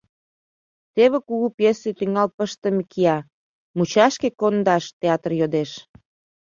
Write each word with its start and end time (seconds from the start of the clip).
Теве 0.93 1.17
кугу 1.27 1.47
пьесе 1.57 1.89
тӱҥал 1.97 2.27
пыштыме 2.37 2.83
кия, 2.91 3.17
мучашке 3.77 4.29
кондаш 4.39 4.83
театр 5.01 5.31
йодеш. 5.39 5.71